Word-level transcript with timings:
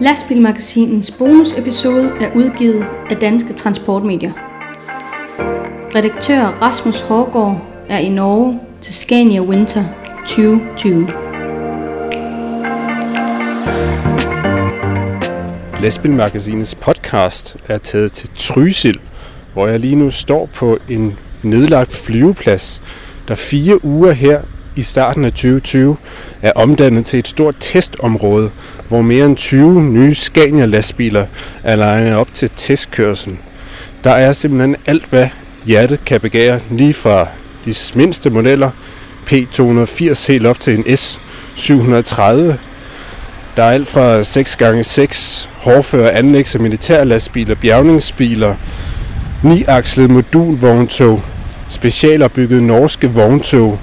Lastbilmagasinens 0.00 1.10
bonusepisode 1.10 2.12
er 2.20 2.34
udgivet 2.34 2.86
af 3.10 3.16
Danske 3.16 3.52
Transportmedier. 3.52 4.32
Redaktør 5.94 6.58
Rasmus 6.62 7.00
Hårgaard 7.00 7.66
er 7.88 7.98
i 7.98 8.08
Norge 8.08 8.60
til 8.80 8.94
Scania 8.94 9.40
Winter 9.40 9.84
2020. 10.26 11.08
Lastbilmagasinets 15.80 16.74
podcast 16.74 17.56
er 17.68 17.78
taget 17.78 18.12
til 18.12 18.30
Trysil, 18.36 19.00
hvor 19.52 19.66
jeg 19.66 19.80
lige 19.80 19.96
nu 19.96 20.10
står 20.10 20.48
på 20.54 20.78
en 20.88 21.18
nedlagt 21.42 21.92
flyveplads, 21.92 22.82
der 23.28 23.34
fire 23.34 23.84
uger 23.84 24.12
her 24.12 24.42
i 24.76 24.82
starten 24.82 25.24
af 25.24 25.32
2020 25.32 25.96
er 26.42 26.52
omdannet 26.54 27.06
til 27.06 27.18
et 27.18 27.28
stort 27.28 27.56
testområde, 27.60 28.50
hvor 28.88 29.02
mere 29.02 29.26
end 29.26 29.36
20 29.36 29.82
nye 29.82 30.14
Scania-lastbiler 30.14 31.26
er 31.62 31.76
legnet 31.76 32.16
op 32.16 32.28
til 32.34 32.50
testkørsel. 32.56 33.36
Der 34.04 34.10
er 34.10 34.32
simpelthen 34.32 34.76
alt, 34.86 35.04
hvad 35.04 35.28
hjertet 35.64 36.04
kan 36.04 36.20
begære, 36.20 36.60
lige 36.70 36.94
fra 36.94 37.28
de 37.64 37.74
mindste 37.94 38.30
modeller, 38.30 38.70
P280 39.30 40.26
helt 40.28 40.46
op 40.46 40.60
til 40.60 40.74
en 40.78 40.84
S730. 40.84 42.22
Der 43.56 43.62
er 43.62 43.70
alt 43.70 43.88
fra 43.88 44.22
6x6 44.22 45.48
hårdfører 45.58 46.18
anlægs- 46.18 46.54
og 46.54 46.60
militærlastbiler, 46.60 47.54
bjergningsbiler, 47.54 48.54
9-akslede 49.44 50.08
modulvogntog, 50.08 51.22
specialopbyggede 51.68 52.66
norske 52.66 53.10
vogntog, 53.10 53.78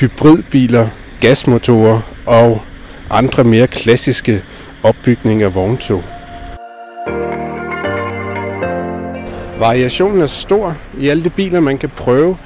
hybridbiler, 0.00 0.88
gasmotorer 1.20 2.00
og 2.26 2.62
andre 3.10 3.44
mere 3.44 3.66
klassiske 3.66 4.42
opbygninger 4.82 5.46
af 5.46 5.54
vogntog. 5.54 6.04
Variationen 9.58 10.22
er 10.22 10.26
stor 10.26 10.76
i 10.98 11.08
alle 11.08 11.24
de 11.24 11.30
biler, 11.30 11.60
man 11.60 11.78
kan 11.78 11.88
prøve. 11.88 12.36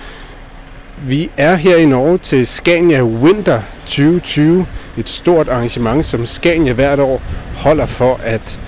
Vi 1.07 1.31
er 1.37 1.55
her 1.55 1.77
i 1.77 1.87
Norge 1.87 2.19
til 2.19 2.47
Scania 2.47 3.03
Winter 3.05 3.63
2020, 3.87 4.67
et 4.99 5.09
stort 5.09 5.49
arrangement, 5.49 6.05
som 6.05 6.27
Scania 6.27 6.73
hvert 6.73 7.01
år 7.01 7.23
holder 7.57 7.87
for 7.87 8.21
at 8.23 8.61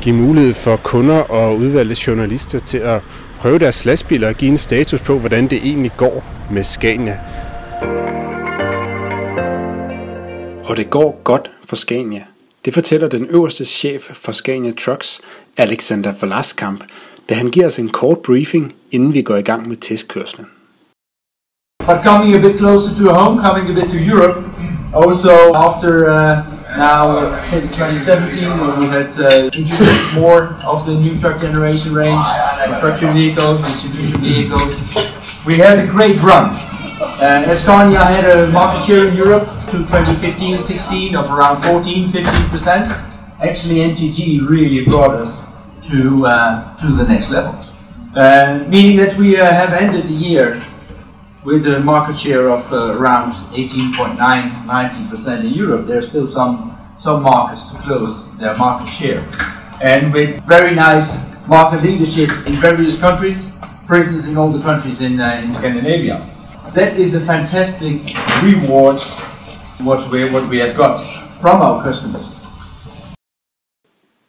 give 0.00 0.14
mulighed 0.14 0.54
for 0.54 0.76
kunder 0.76 1.18
og 1.18 1.56
udvalgte 1.56 2.04
journalister 2.06 2.58
til 2.58 2.78
at 2.78 3.00
prøve 3.38 3.58
deres 3.58 3.84
lastbiler 3.84 4.28
og 4.28 4.34
give 4.34 4.50
en 4.50 4.58
status 4.58 5.00
på, 5.00 5.18
hvordan 5.18 5.48
det 5.48 5.58
egentlig 5.64 5.92
går 5.96 6.24
med 6.50 6.64
Scania. 6.64 7.18
Og 10.68 10.76
det 10.76 10.90
går 10.90 11.20
godt 11.24 11.50
for 11.68 11.76
Scania. 11.76 12.24
Det 12.64 12.74
fortæller 12.74 13.08
den 13.08 13.26
øverste 13.26 13.64
chef 13.64 14.02
for 14.02 14.32
Scania 14.32 14.72
Trucks, 14.72 15.20
Alexander 15.56 16.12
Velaskamp, 16.20 16.84
da 17.28 17.34
han 17.34 17.50
giver 17.50 17.66
os 17.66 17.78
en 17.78 17.88
kort 17.88 18.18
briefing, 18.18 18.72
inden 18.90 19.14
vi 19.14 19.22
går 19.22 19.36
i 19.36 19.42
gang 19.42 19.68
med 19.68 19.76
testkørslen. 19.76 20.46
But 21.86 21.96
coming 22.04 22.34
a 22.34 22.38
bit 22.38 22.58
closer 22.58 22.94
to 22.94 23.14
home, 23.14 23.42
coming 23.42 23.64
a 23.70 23.74
bit 23.80 23.90
to 23.90 23.98
Europe, 24.12 24.36
also 24.94 25.32
after 25.66 25.90
uh, 26.16 26.36
now 26.76 27.02
uh, 27.18 27.44
since 27.44 27.66
2017 27.76 28.48
when 28.60 28.72
we 28.80 28.86
had 28.86 29.10
uh, 29.18 29.50
introduced 29.60 30.06
more 30.20 30.42
of 30.72 30.78
the 30.86 30.94
new 31.04 31.14
truck 31.18 31.36
generation 31.40 31.90
range, 32.02 32.26
construction 32.66 33.12
vehicles, 33.14 33.60
distribution 33.60 34.20
vehicles, 34.20 34.72
we 35.46 35.54
had 35.58 35.78
a 35.78 35.86
great 35.96 36.18
run. 36.22 36.73
Uh, 37.04 37.44
Escania 37.44 38.04
had 38.04 38.24
a 38.24 38.46
market 38.48 38.84
share 38.84 39.06
in 39.06 39.14
Europe 39.14 39.46
to 39.70 39.84
2015-16 39.84 41.14
of 41.14 41.30
around 41.30 41.56
14-15%. 41.62 42.88
Actually, 43.40 43.76
NGG 43.76 44.48
really 44.48 44.84
brought 44.84 45.14
us 45.14 45.46
to 45.82 46.26
uh, 46.26 46.76
to 46.76 46.96
the 46.96 47.04
next 47.04 47.30
level, 47.30 47.54
uh, 48.16 48.64
meaning 48.68 48.96
that 48.96 49.16
we 49.16 49.36
uh, 49.36 49.44
have 49.44 49.72
ended 49.72 50.08
the 50.08 50.14
year 50.14 50.62
with 51.44 51.66
a 51.66 51.78
market 51.80 52.16
share 52.16 52.48
of 52.50 52.72
uh, 52.72 52.96
around 52.96 53.32
18.9-19% 53.52 55.40
in 55.40 55.52
Europe. 55.52 55.86
There's 55.86 56.08
still 56.08 56.28
some 56.28 56.76
some 56.98 57.22
markets 57.22 57.70
to 57.70 57.76
close 57.78 58.34
their 58.38 58.56
market 58.56 58.90
share, 58.90 59.28
and 59.82 60.12
with 60.12 60.42
very 60.44 60.74
nice 60.74 61.26
market 61.46 61.82
leadership 61.82 62.30
in 62.46 62.56
various 62.60 62.98
countries, 62.98 63.56
for 63.86 63.96
instance, 63.96 64.26
in 64.26 64.36
all 64.38 64.50
the 64.50 64.62
countries 64.62 65.00
in 65.02 65.20
uh, 65.20 65.40
in 65.42 65.52
Scandinavia. 65.52 66.33
That 66.74 66.98
is 66.98 67.14
a 67.14 67.20
fantastic 67.20 68.00
reward 68.42 69.00
what 69.80 70.10
we 70.12 70.24
what 70.32 70.48
we 70.48 70.58
have 70.58 70.76
got 70.76 70.96
from 71.40 71.60
our 71.60 71.92
customers. 71.92 72.26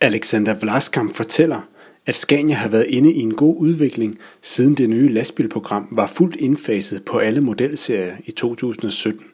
Alexander 0.02 0.56
Vlaskamp 0.62 1.16
fortæller, 1.16 1.62
at 2.06 2.16
Scania 2.16 2.56
har 2.56 2.70
været 2.70 2.86
inde 2.86 3.14
i 3.14 3.20
en 3.20 3.34
god 3.34 3.56
udvikling, 3.58 4.18
siden 4.42 4.76
det 4.76 4.90
nye 4.90 5.08
lastbilprogram 5.08 5.88
var 5.92 6.08
fuldt 6.08 6.36
indfaset 6.36 7.06
på 7.06 7.18
alle 7.18 7.42
modelserier 7.42 8.16
i 8.26 8.32
2017. 8.32 9.26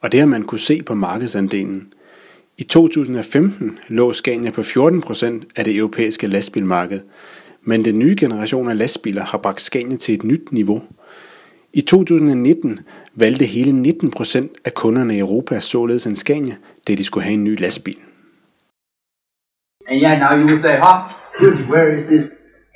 Og 0.00 0.12
det 0.12 0.20
har 0.20 0.26
man 0.26 0.42
kunne 0.42 0.60
se 0.60 0.82
på 0.82 0.94
markedsandelen. 0.94 1.92
I 2.58 2.62
2015 2.62 3.78
lå 3.88 4.12
Scania 4.12 4.50
på 4.50 4.60
14% 4.60 5.26
af 5.56 5.64
det 5.64 5.76
europæiske 5.76 6.26
lastbilmarked, 6.26 7.00
men 7.62 7.84
den 7.84 7.98
nye 7.98 8.16
generation 8.18 8.68
af 8.68 8.78
lastbiler 8.78 9.24
har 9.24 9.38
bragt 9.38 9.60
Scania 9.62 9.96
til 9.96 10.14
et 10.14 10.24
nyt 10.24 10.52
niveau. 10.52 10.82
I 11.76 11.80
2019 11.80 12.78
valgte 13.14 13.44
hele 13.44 13.72
19% 13.72 14.48
af 14.64 14.74
kunderne 14.74 15.14
i 15.14 15.18
Europa 15.18 15.60
således 15.60 16.06
en 16.06 16.16
Scania, 16.16 16.56
da 16.88 16.94
de 16.94 17.04
skulle 17.04 17.24
have 17.24 17.34
en 17.34 17.44
ny 17.44 17.60
lastbil. 17.60 17.96
And 19.90 20.00
yeah, 20.02 20.18
now 20.18 20.38
you 20.38 20.46
will 20.46 20.60
say, 20.60 20.76
huh, 20.84 20.98
dude, 21.40 21.68
where 21.70 21.96
is 21.96 22.04
this 22.06 22.24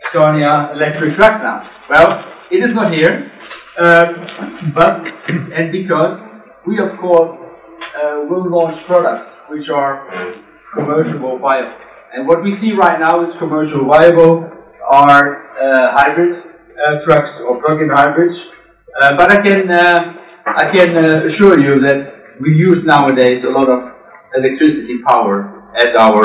Scania 0.08 0.52
electric 0.74 1.12
truck 1.14 1.34
now? 1.42 1.58
Well, 1.92 2.08
it 2.50 2.60
is 2.66 2.74
not 2.74 2.88
here, 2.96 3.14
um, 3.84 4.08
but 4.74 4.94
and 5.58 5.66
because 5.80 6.16
we 6.66 6.74
of 6.86 6.92
course 7.04 7.36
uh, 7.98 8.16
will 8.30 8.46
launch 8.56 8.76
products 8.90 9.28
which 9.50 9.68
are 9.70 9.94
commercial 10.74 11.38
viable. 11.38 11.76
And 12.14 12.28
what 12.28 12.42
we 12.42 12.50
see 12.50 12.72
right 12.84 12.98
now 13.00 13.22
is 13.22 13.34
commercial 13.44 13.82
viable 13.94 14.34
are 15.04 15.26
uh, 15.62 15.90
hybrid 15.98 16.34
uh, 16.36 17.04
trucks 17.04 17.40
or 17.40 17.52
plug-in 17.62 17.90
hybrids. 18.00 18.36
Uh, 18.98 19.16
but 19.18 19.28
I 19.36 19.38
can 19.46 19.62
uh, 19.70 20.00
I 20.62 20.64
can 20.74 20.90
uh, 21.04 21.26
assure 21.28 21.56
you 21.66 21.74
that 21.86 22.00
we 22.42 22.50
use 22.68 22.80
nowadays 22.84 23.44
a 23.44 23.52
lot 23.58 23.68
of 23.76 23.80
electricity 24.38 24.96
power 25.08 25.36
at 25.82 25.90
our 26.06 26.24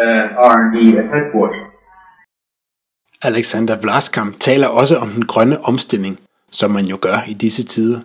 uh, 0.00 0.50
R&D 0.52 0.76
at 1.00 1.06
headquarters. 1.14 1.66
Alexander 3.22 3.76
Vlaskamp 3.76 4.36
taler 4.40 4.68
også 4.68 4.96
om 4.96 5.08
den 5.08 5.26
grønne 5.26 5.64
omstilling, 5.64 6.20
som 6.50 6.70
man 6.70 6.84
jo 6.84 6.98
gør 7.00 7.24
i 7.28 7.34
disse 7.34 7.64
tider. 7.66 8.00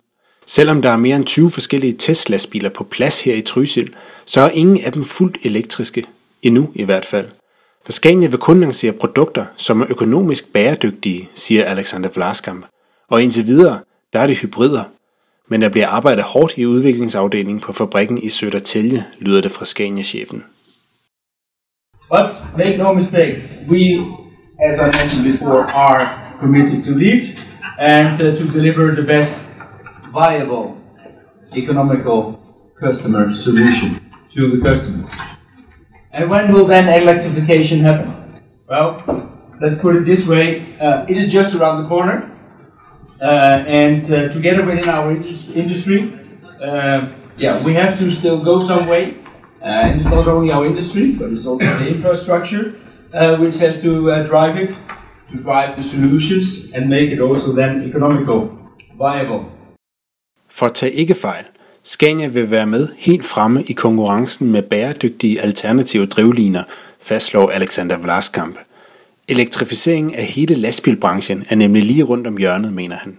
Selvom 0.45 0.81
der 0.81 0.89
er 0.89 0.97
mere 0.97 1.15
end 1.15 1.25
20 1.25 1.51
forskellige 1.51 1.97
Tesla-biler 1.97 2.69
på 2.69 2.83
plads 2.83 3.23
her 3.23 3.35
i 3.35 3.41
Trysil, 3.41 3.95
så 4.25 4.41
er 4.41 4.49
ingen 4.49 4.81
af 4.85 4.91
dem 4.91 5.03
fuldt 5.03 5.37
elektriske, 5.43 6.05
endnu 6.41 6.71
i 6.75 6.83
hvert 6.83 7.05
fald. 7.05 7.27
For 7.85 7.91
Scania 7.91 8.27
vil 8.27 8.39
kun 8.39 8.59
lancere 8.59 8.91
produkter, 8.91 9.45
som 9.55 9.81
er 9.81 9.85
økonomisk 9.89 10.53
bæredygtige, 10.53 11.29
siger 11.35 11.65
Alexander 11.65 12.09
Vlaskamp. 12.15 12.65
Og 13.09 13.23
indtil 13.23 13.47
videre, 13.47 13.79
der 14.13 14.19
er 14.19 14.27
det 14.27 14.37
hybrider. 14.37 14.83
Men 15.49 15.61
der 15.61 15.69
bliver 15.69 15.87
arbejdet 15.87 16.23
hårdt 16.23 16.57
i 16.57 16.65
udviklingsafdelingen 16.65 17.59
på 17.59 17.73
fabrikken 17.73 18.17
i 18.17 18.27
Södertälje, 18.27 19.03
lyder 19.19 19.41
det 19.41 19.51
fra 19.51 19.65
Scania-chefen. 19.65 20.43
But 22.09 22.29
make 22.57 22.77
no 22.77 22.93
mistake, 22.93 23.35
we, 23.69 23.81
as 24.67 24.77
I 24.77 24.87
mentioned 24.99 25.31
before, 25.31 25.61
are 25.85 26.01
committed 26.39 26.83
to 26.83 26.91
lead 26.91 27.21
and 27.79 28.13
uh, 28.13 28.37
to 28.37 28.43
deliver 28.57 28.95
the 28.95 29.07
best 29.07 29.49
viable 30.13 30.65
economical 31.55 32.19
customer 32.83 33.31
solution 33.33 33.89
to 34.35 34.41
the 34.53 34.59
customers. 34.69 35.09
And 36.13 36.31
when 36.31 36.53
will 36.53 36.67
then 36.67 36.87
electrification 37.01 37.79
happen? 37.79 38.13
Well, 38.69 38.89
let's 39.61 39.77
put 39.81 39.95
it 39.95 40.05
this 40.05 40.27
way: 40.27 40.45
uh, 40.81 41.11
it 41.11 41.17
is 41.17 41.33
just 41.33 41.55
around 41.55 41.83
the 41.83 41.87
corner, 41.89 42.17
and 43.21 44.03
uh, 44.11 44.29
together 44.29 44.65
within 44.65 44.89
our 44.89 45.11
industry, 45.55 45.99
uh, 46.61 47.07
yeah, 47.37 47.63
we 47.63 47.73
have 47.73 47.97
to 47.99 48.11
still 48.11 48.39
go 48.43 48.59
some 48.59 48.87
way. 48.87 49.17
Uh, 49.61 49.67
and 49.67 50.01
it's 50.01 50.09
not 50.09 50.27
only 50.27 50.51
our 50.51 50.65
industry, 50.65 51.11
but 51.19 51.31
it's 51.31 51.45
also 51.45 51.65
the 51.65 51.87
infrastructure 51.87 52.75
uh, 53.13 53.37
which 53.37 53.57
has 53.57 53.81
to 53.81 54.11
uh, 54.11 54.27
drive 54.27 54.57
it, 54.57 54.75
to 55.31 55.41
drive 55.41 55.75
the 55.75 55.83
solutions 55.83 56.71
and 56.73 56.89
make 56.89 57.09
it 57.11 57.19
also 57.19 57.51
then 57.51 57.83
economical, 57.83 58.39
viable. 58.97 59.45
For 60.49 60.67
tage 60.67 60.91
ikke 60.91 61.15
fejl, 61.15 61.43
Scania 61.83 62.27
vil 62.27 62.51
være 62.51 62.65
med 62.65 62.87
helt 62.97 63.25
fremme 63.25 63.63
i 63.63 63.73
konkurrencen 63.73 64.51
med 64.51 64.61
bæredygtige 64.61 65.41
alternative 65.41 66.05
drivliner, 66.05 66.63
fastslår 66.99 67.49
Alexander 67.49 67.97
Vlaskamp. 67.97 68.55
Elektrificeringen 69.27 70.15
af 70.15 70.25
hele 70.25 70.55
lastbilbranchen 70.55 71.45
er 71.49 71.55
nemlig 71.55 71.83
lige 71.83 72.03
rundt 72.03 72.27
om 72.27 72.37
hjørnet, 72.37 72.73
mener 72.73 72.95
han. 72.95 73.17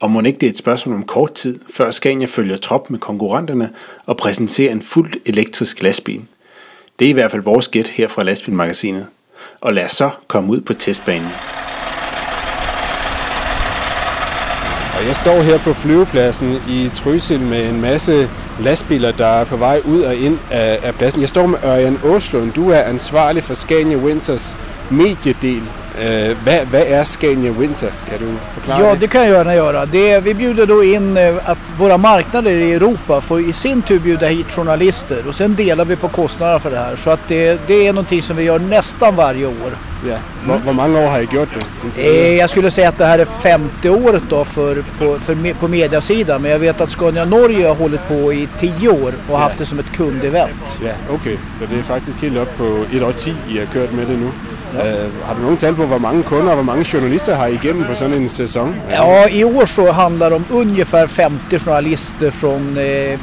Og 0.00 0.10
må 0.10 0.20
ikke 0.20 0.38
det 0.38 0.46
er 0.46 0.50
et 0.50 0.58
spørgsmål 0.58 0.96
om 0.96 1.02
kort 1.02 1.34
tid, 1.34 1.58
før 1.74 1.90
Scania 1.90 2.26
følger 2.26 2.56
trop 2.56 2.90
med 2.90 2.98
konkurrenterne 2.98 3.70
og 4.06 4.16
præsenterer 4.16 4.72
en 4.72 4.82
fuldt 4.82 5.16
elektrisk 5.26 5.82
lastbil. 5.82 6.22
Det 6.98 7.04
er 7.04 7.08
i 7.10 7.12
hvert 7.12 7.30
fald 7.30 7.42
vores 7.42 7.68
gæt 7.68 7.88
her 7.88 8.08
fra 8.08 8.22
Lastbilmagasinet. 8.22 9.06
Og 9.60 9.74
lad 9.74 9.84
os 9.84 9.92
så 9.92 10.10
komme 10.26 10.52
ud 10.52 10.60
på 10.60 10.74
testbanen. 10.74 11.30
Og 14.98 15.06
jeg 15.06 15.16
står 15.16 15.42
her 15.42 15.58
på 15.58 15.74
flyvepladsen 15.74 16.56
i 16.68 16.90
Trysil 16.94 17.40
med 17.40 17.68
en 17.68 17.80
masse 17.80 18.28
lastbiler, 18.60 19.12
der 19.12 19.26
er 19.26 19.44
på 19.44 19.56
vej 19.56 19.80
ud 19.84 20.02
og 20.02 20.14
ind 20.14 20.38
af, 20.50 20.78
af 20.82 20.94
pladsen. 20.94 21.20
Jeg 21.20 21.28
står 21.28 21.46
med 21.46 21.58
Ørjan 21.64 21.98
Åslund. 22.04 22.52
Du 22.52 22.70
er 22.70 22.82
ansvarlig 22.82 23.44
for 23.44 23.54
Scania 23.54 23.96
Winters 23.96 24.56
mediedel. 24.90 25.62
Uh, 26.00 26.36
vad, 26.44 26.66
vad 26.72 26.80
är 26.80 27.04
Scania 27.04 27.52
Winter? 27.52 27.90
Kan 28.08 28.18
du 28.18 28.34
förklara? 28.54 28.80
Ja, 28.80 28.94
det 28.94 29.08
kan 29.08 29.20
jag 29.20 29.30
gärna 29.30 29.54
göra. 29.54 29.86
Det, 29.86 30.20
vi 30.20 30.34
bjuder 30.34 30.66
då 30.66 30.84
in 30.84 31.16
uh, 31.16 31.50
att 31.50 31.58
våra 31.78 31.96
marknader 31.96 32.50
i 32.50 32.72
Europa 32.72 33.20
får 33.20 33.40
i 33.40 33.52
sin 33.52 33.82
tur 33.82 33.98
bjuda 33.98 34.26
hit 34.26 34.52
journalister 34.52 35.28
och 35.28 35.34
sen 35.34 35.54
delar 35.54 35.84
vi 35.84 35.96
på 35.96 36.08
kostnaderna 36.08 36.60
för 36.60 36.70
det 36.70 36.78
här. 36.78 36.96
Så 36.96 37.10
att 37.10 37.20
det, 37.28 37.60
det 37.66 37.86
är 37.86 37.92
någonting 37.92 38.22
som 38.22 38.36
vi 38.36 38.42
gör 38.42 38.58
nästan 38.58 39.16
varje 39.16 39.46
år. 39.46 39.89
Ja. 40.08 40.16
Mm. 40.44 40.62
Hur 40.62 40.72
många 40.72 40.98
år 40.98 41.06
har 41.06 41.18
ni 41.18 41.28
gjort 41.34 41.48
det? 41.94 42.02
Eh, 42.02 42.34
jag 42.38 42.50
skulle 42.50 42.70
säga 42.70 42.88
att 42.88 42.98
det 42.98 43.04
här 43.04 43.18
är 43.18 43.24
50 43.24 43.88
året 43.88 44.22
då 44.28 44.44
för, 44.44 44.74
på, 44.98 45.18
för, 45.20 45.54
på 45.54 45.68
mediasidan. 45.68 46.42
Men 46.42 46.50
jag 46.50 46.58
vet 46.58 46.80
att 46.80 46.90
Scania 46.90 47.24
Norge 47.24 47.68
har 47.68 47.74
hållit 47.74 48.08
på 48.08 48.32
i 48.32 48.48
10 48.58 48.88
år 48.88 49.14
och 49.30 49.38
haft 49.38 49.58
det 49.58 49.66
som 49.66 49.78
ett 49.78 49.92
kundevent. 49.92 50.78
Ja, 50.84 50.92
okej. 51.04 51.16
Okay. 51.16 51.36
Så 51.58 51.64
det 51.70 51.78
är 51.78 51.82
faktiskt 51.82 52.22
helt 52.22 52.36
upp 52.36 52.58
på 52.58 52.84
ett 52.92 53.02
år 53.02 53.12
10 53.12 53.34
I 53.48 53.58
har 53.58 53.66
kört 53.66 53.92
med 53.92 54.06
det 54.06 54.16
nu? 54.16 54.30
Ja. 54.78 54.84
Uh, 54.84 55.08
har 55.26 55.34
du 55.34 55.42
nogen 55.42 55.56
tal 55.56 55.74
på, 55.74 55.86
hvor 55.86 55.98
mange 55.98 56.22
kunder 56.22 56.50
og 56.50 56.54
hvor 56.54 56.64
mange 56.64 56.84
journalister 56.84 57.34
har 57.34 57.46
I 57.46 57.54
igennem 57.54 57.84
på 57.84 57.94
sådan 57.94 58.12
en 58.12 58.28
säsong? 58.28 58.74
Ja, 58.90 59.28
i 59.28 59.44
år 59.44 59.66
så 59.66 59.92
handlar 59.92 60.30
det 60.30 60.36
om 60.36 60.44
ungefär 60.50 61.06
50 61.06 61.58
journalister 61.58 62.30
från 62.30 62.76
eh, 62.76 63.18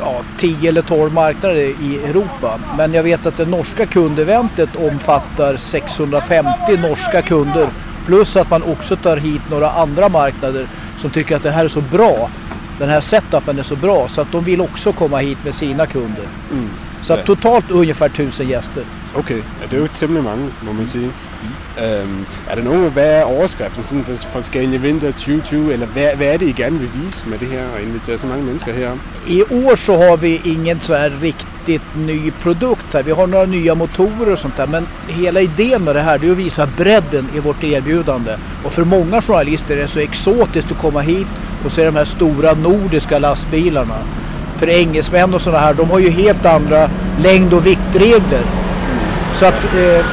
ja, 0.00 0.20
10 0.38 0.68
eller 0.68 0.82
12 0.82 1.12
marknader 1.12 1.56
i 1.56 2.00
Europa. 2.04 2.58
Men 2.76 2.94
jag 2.94 3.02
vet 3.02 3.26
att 3.26 3.36
det 3.36 3.48
norska 3.48 3.86
kundeventet 3.86 4.76
omfattar 4.76 5.56
650 5.56 6.76
norska 6.76 7.22
kunder. 7.22 7.68
Plus 8.06 8.36
att 8.36 8.50
man 8.50 8.62
också 8.62 8.96
tar 8.96 9.16
hit 9.16 9.42
några 9.50 9.70
andra 9.70 10.08
marknader 10.08 10.66
som 10.96 11.10
tycker 11.10 11.36
att 11.36 11.42
det 11.42 11.50
här 11.50 11.64
är 11.64 11.68
så 11.68 11.80
bra. 11.80 12.30
Den 12.78 12.88
här 12.88 13.00
setupen 13.00 13.58
är 13.58 13.62
så 13.62 13.76
bra 13.76 14.08
så 14.08 14.20
att 14.20 14.32
de 14.32 14.44
vill 14.44 14.60
också 14.60 14.92
komma 14.92 15.18
hit 15.18 15.38
med 15.44 15.54
sina 15.54 15.86
kunder. 15.86 16.24
Mm. 16.52 16.68
Så 17.02 17.12
att 17.12 17.26
totalt 17.26 17.70
ungefär 17.70 18.06
1000 18.06 18.48
gäster. 18.48 18.84
Okay, 19.14 19.36
ja, 19.36 19.66
det 19.70 19.76
er 19.76 19.80
jo 19.80 19.88
temmelig 19.94 20.24
mange, 20.24 20.50
må 20.62 20.72
man 20.72 20.86
sige. 20.86 21.06
Mm. 21.06 21.84
Øhm, 21.84 22.26
er 22.50 22.54
der 22.54 22.62
nogen, 22.62 22.90
hvad 22.90 23.10
er 23.10 23.22
overskriften 23.22 23.84
sådan 23.84 24.04
for, 24.04 24.14
for 24.14 24.40
Scania 24.40 24.78
Winter 24.78 25.12
2020, 25.12 25.72
eller 25.72 25.86
hvad, 25.86 26.16
hvad 26.16 26.26
er 26.26 26.36
det, 26.36 26.48
I 26.48 26.52
gerne 26.52 26.78
vil 26.78 26.88
vise 27.04 27.28
med 27.28 27.38
det 27.38 27.48
her 27.48 27.62
og 27.74 27.82
invitere 27.82 28.18
så 28.18 28.26
mange 28.26 28.44
mennesker 28.44 28.72
her? 28.72 28.90
I 29.28 29.42
år 29.42 29.74
så 29.74 29.96
har 29.96 30.16
vi 30.16 30.40
ingen 30.44 30.80
så 30.80 30.94
här 30.94 31.10
riktigt 31.22 31.82
ny 31.96 32.30
produkt 32.30 32.94
här. 32.94 33.02
Vi 33.02 33.10
har 33.10 33.26
några 33.26 33.46
nya 33.46 33.74
motorer 33.74 34.32
och 34.32 34.38
sånt 34.38 34.56
där. 34.56 34.66
Men 34.66 34.86
hela 35.08 35.40
idén 35.40 35.84
med 35.84 35.94
det 35.94 36.02
här 36.02 36.24
är 36.24 36.30
att 36.30 36.36
visa 36.36 36.66
bredden 36.76 37.28
i 37.36 37.40
vårt 37.40 37.64
erbjudande. 37.64 38.36
Och 38.64 38.72
för 38.72 38.84
många 38.84 39.22
journalister 39.22 39.76
är 39.76 39.82
det 39.82 39.88
så 39.88 40.00
exotiskt 40.00 40.72
att 40.72 40.78
komma 40.78 41.00
hit 41.00 41.26
och 41.64 41.72
se 41.72 41.84
de 41.84 41.96
här 41.96 42.04
stora 42.04 42.54
nordiska 42.54 43.18
lastbilarna. 43.18 43.98
För 44.60 44.68
engelsmän 44.68 45.34
och 45.34 45.42
sådana 45.42 45.58
här, 45.58 45.74
de 45.74 45.90
har 45.90 45.98
ju 45.98 46.10
helt 46.10 46.46
andra 46.46 46.88
längd 47.22 47.52
och 47.52 47.66
viktregler. 47.66 48.42
Så 49.34 49.46
att 49.46 49.64
eh, 49.64 50.04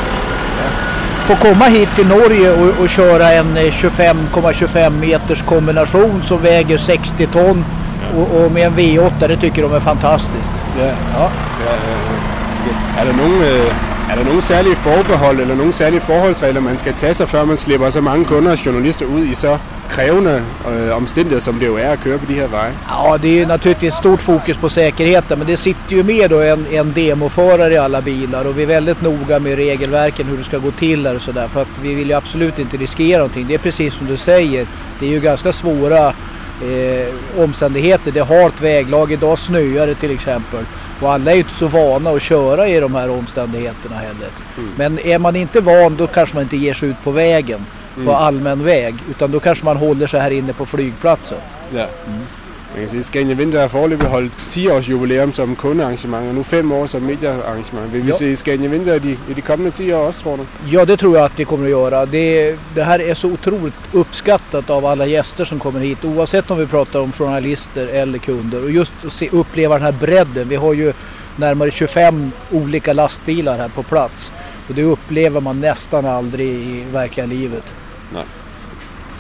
få 1.21 1.35
komma 1.35 1.65
hit 1.65 1.89
till 1.95 2.07
Norge 2.07 2.51
och, 2.51 2.81
och 2.81 2.89
köra 2.89 3.33
en 3.33 3.57
25,25 3.57 4.83
eh, 4.83 4.89
meters 4.89 5.41
kombination 5.41 6.21
som 6.21 6.41
väger 6.41 6.77
60 6.77 7.27
ton 7.27 7.65
och, 8.17 8.44
och, 8.44 8.51
med 8.51 8.67
en 8.67 8.73
V8, 8.73 9.27
det 9.27 9.38
tycker 9.38 9.61
de 9.61 9.73
är 9.73 9.79
fantastiskt. 9.79 10.53
Ja. 10.79 10.85
Ja. 10.85 11.29
Ja, 11.65 11.71
ja, 11.71 13.01
er, 13.01 13.05
der 13.05 13.13
nogen, 13.13 13.44
er 14.12 14.15
der 14.15 14.24
nogle 14.24 14.42
særlige 14.42 14.75
forbehold 14.75 15.39
eller 15.39 15.56
nogle 15.56 15.74
særlige 15.74 16.01
forholdsregler, 16.01 16.62
man 16.62 16.77
skal 16.77 16.94
tage 16.94 17.13
sig, 17.13 17.30
før 17.30 17.45
man 17.45 17.57
slipper 17.57 17.89
så 17.89 18.01
mange 18.01 18.25
kunder 18.25 18.51
og 18.51 18.65
journalister 18.65 19.06
ud 19.06 19.24
i 19.25 19.36
så 19.36 19.57
krävande 19.89 20.44
øh, 20.71 20.95
omständigheter 20.95 21.44
som 21.44 21.59
det 21.59 21.65
ju 21.65 21.77
är 21.77 21.89
att 21.89 22.04
köra 22.04 22.18
på 22.18 22.25
de 22.25 22.33
här 22.33 22.48
vägarna? 22.48 22.74
Ja, 22.89 23.18
det 23.21 23.42
är 23.42 23.45
naturligtvis 23.45 23.94
stort 23.94 24.21
fokus 24.21 24.57
på 24.57 24.69
säkerheten 24.69 25.38
men 25.38 25.48
det 25.48 25.57
sitter 25.57 25.95
ju 25.95 26.04
med 26.04 26.30
då 26.30 26.39
en, 26.39 26.65
en 26.71 26.94
demoförare 26.94 27.74
i 27.74 27.77
alla 27.77 28.01
bilar 28.01 28.45
och 28.45 28.57
vi 28.57 28.63
är 28.63 28.68
väldigt 28.68 29.01
noga 29.01 29.39
med 29.39 29.56
regelverken 29.56 30.27
hur 30.27 30.38
det 30.38 30.44
ska 30.44 30.57
gå 30.57 30.71
till 30.71 31.07
och 31.07 31.21
sådär 31.21 31.48
för 31.48 31.62
att 31.62 31.80
vi 31.81 31.95
vill 31.95 32.07
ju 32.07 32.13
absolut 32.13 32.59
inte 32.59 32.77
riskera 32.77 33.18
någonting. 33.18 33.45
Det 33.48 33.54
är 33.54 33.57
precis 33.57 33.94
som 33.94 34.07
du 34.07 34.18
säger, 34.18 34.68
det 35.00 35.06
är 35.06 35.09
ju 35.12 35.19
ganska 35.19 35.51
svåra 35.51 36.13
eh, 36.62 37.44
omständigheter. 37.44 38.12
Det 38.12 38.19
är 38.19 38.25
halt 38.25 38.62
väglag, 38.62 39.12
idag 39.12 39.38
snöar 39.38 39.88
det 39.88 39.95
till 39.95 40.12
exempel. 40.12 40.65
Och 41.01 41.11
alla 41.11 41.31
är 41.31 41.35
ju 41.35 41.41
inte 41.41 41.53
så 41.53 41.67
vana 41.67 42.09
att 42.09 42.21
köra 42.21 42.67
i 42.67 42.79
de 42.79 42.95
här 42.95 43.09
omständigheterna 43.09 43.95
heller. 43.95 44.29
Mm. 44.57 44.71
Men 44.77 44.99
är 44.99 45.19
man 45.19 45.35
inte 45.35 45.61
van 45.61 45.95
då 45.95 46.07
kanske 46.07 46.35
man 46.35 46.44
inte 46.44 46.57
ger 46.57 46.73
sig 46.73 46.89
ut 46.89 47.03
på 47.03 47.11
vägen 47.11 47.65
mm. 47.95 48.07
på 48.07 48.13
allmän 48.13 48.63
väg. 48.63 48.95
Utan 49.09 49.31
då 49.31 49.39
kanske 49.39 49.65
man 49.65 49.77
håller 49.77 50.07
sig 50.07 50.19
här 50.19 50.31
inne 50.31 50.53
på 50.53 50.65
flygplatsen. 50.65 51.38
Ja. 51.71 51.85
Mm. 52.07 52.21
Man 52.77 52.85
kan 52.85 52.89
sige, 52.89 53.03
Scania 53.03 53.35
Winter 53.35 53.62
har 53.62 53.68
forløbig 53.68 54.07
holdt 54.07 54.33
10 54.50 54.68
års 54.69 54.89
jubilæum 54.89 55.31
som 55.33 55.56
kundearrangement, 55.56 56.27
og 56.29 56.35
nu 56.35 56.44
5 56.44 56.71
år 56.71 56.85
som 56.85 57.01
mediearrangement. 57.01 57.94
Vill 57.94 58.03
vi 58.03 58.07
ja. 58.07 58.18
se 58.18 58.35
Scania 58.35 58.69
Winter 58.69 58.95
i 58.95 59.00
de, 59.00 59.12
i 59.29 59.33
de 59.35 59.41
kommande 59.41 59.71
10 59.71 59.94
år 59.94 60.07
också 60.07 60.21
tror 60.21 60.38
du? 60.38 60.45
Ja, 60.69 60.85
det 60.85 60.97
tror 60.97 61.18
jag 61.18 61.25
att 61.25 61.38
det 61.38 61.45
kommer 61.45 61.65
att 61.65 61.71
göra. 61.71 62.06
Det, 62.06 62.57
det 62.75 62.83
här 62.83 63.00
är 63.00 63.13
så 63.13 63.31
otroligt 63.31 63.74
uppskattat 63.91 64.69
av 64.69 64.85
alla 64.85 65.06
gäster 65.06 65.45
som 65.45 65.59
kommer 65.59 65.79
hit, 65.79 66.06
oavsett 66.06 66.51
om 66.51 66.57
vi 66.59 66.65
pratar 66.65 67.00
om 67.00 67.12
journalister 67.12 67.88
eller 67.88 68.19
kunder. 68.19 68.63
Och 68.63 68.71
just 68.71 68.94
att 69.06 69.13
se, 69.13 69.30
uppleva 69.30 69.75
den 69.75 69.83
här 69.83 70.00
bredden. 70.00 70.50
Vi 70.50 70.56
har 70.56 70.73
ju 70.73 70.94
närmare 71.35 71.71
25 71.71 72.31
olika 72.51 72.94
lastbilar 72.94 73.57
här 73.57 73.69
på 73.69 73.83
plats. 73.83 74.33
Och 74.69 74.75
det 74.75 74.83
upplever 74.83 75.41
man 75.41 75.62
nästan 75.62 76.06
aldrig 76.06 76.50
i 76.50 76.83
verkliga 76.91 77.25
livet. 77.25 77.73
Nej. 78.13 78.23